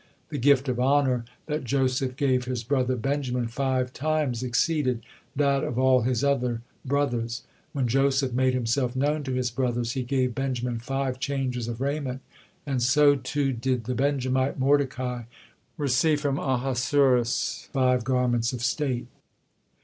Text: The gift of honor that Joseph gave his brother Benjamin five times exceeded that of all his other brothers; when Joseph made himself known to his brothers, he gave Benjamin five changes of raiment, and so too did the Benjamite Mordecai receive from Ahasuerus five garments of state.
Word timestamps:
The 0.29 0.39
gift 0.39 0.67
of 0.67 0.79
honor 0.79 1.25
that 1.45 1.63
Joseph 1.63 2.15
gave 2.15 2.45
his 2.45 2.63
brother 2.63 2.95
Benjamin 2.95 3.47
five 3.47 3.93
times 3.93 4.41
exceeded 4.41 5.03
that 5.35 5.63
of 5.63 5.77
all 5.77 6.01
his 6.01 6.23
other 6.23 6.63
brothers; 6.83 7.43
when 7.71 7.87
Joseph 7.87 8.33
made 8.33 8.55
himself 8.55 8.95
known 8.95 9.21
to 9.21 9.33
his 9.33 9.51
brothers, 9.51 9.91
he 9.91 10.01
gave 10.01 10.33
Benjamin 10.33 10.79
five 10.79 11.19
changes 11.19 11.67
of 11.67 11.81
raiment, 11.81 12.21
and 12.65 12.81
so 12.81 13.15
too 13.15 13.53
did 13.53 13.83
the 13.83 13.93
Benjamite 13.93 14.57
Mordecai 14.57 15.25
receive 15.77 16.19
from 16.21 16.39
Ahasuerus 16.39 17.69
five 17.71 18.03
garments 18.03 18.53
of 18.53 18.63
state. 18.63 19.05